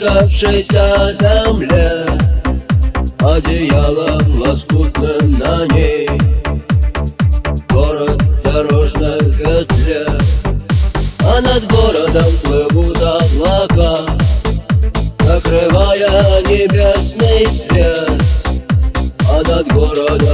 [0.00, 2.06] Распластавшейся земле
[3.18, 6.08] Одеялом лоскутным на ней.
[7.68, 10.06] Город в дорожной петле
[11.20, 13.98] А над городом плывут облака
[15.18, 18.22] Закрывая небесный свет.
[19.28, 20.29] А над городом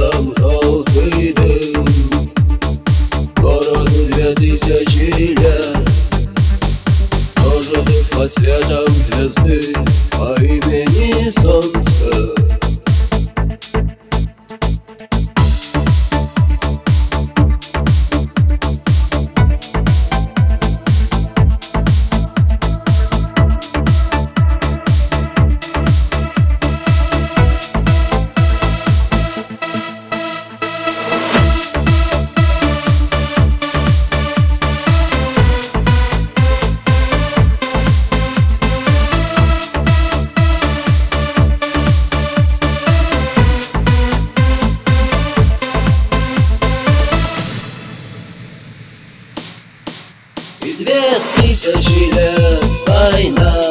[51.35, 53.61] тысячи лет война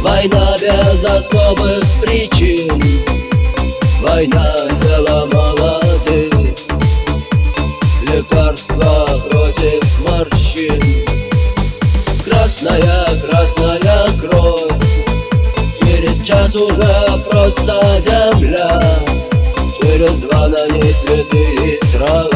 [0.00, 2.82] Война без особых причин
[4.00, 6.32] Война дело молодых
[8.02, 10.82] Лекарства против морщин
[12.24, 14.72] Красная, красная кровь
[15.80, 18.82] Через час уже просто земля
[19.80, 22.31] Через два на ней цветы и трава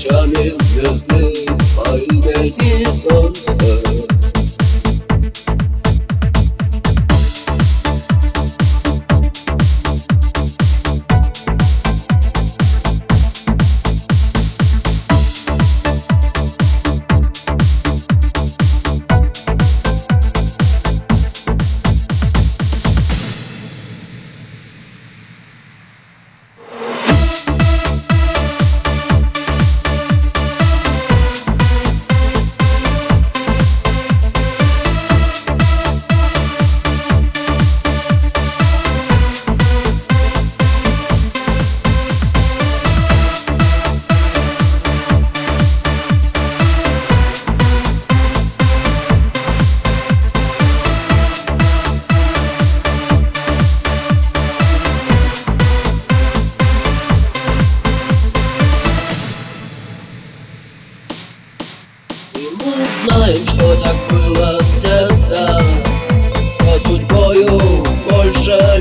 [0.00, 0.39] Jamie.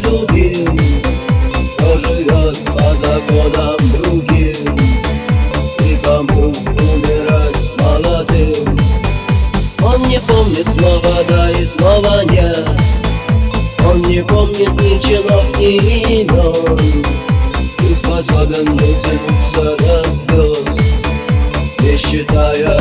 [0.04, 0.78] Любим
[1.78, 4.78] Кто живет по законам другим
[5.86, 8.80] И кому умирать молодым
[9.82, 12.68] Он не помнит снова да и снова нет.
[13.86, 15.78] Он не помнит ни чинов, ни
[16.22, 17.04] имен.
[17.82, 20.80] И способен дотянуться до звезд
[21.82, 22.79] не считая,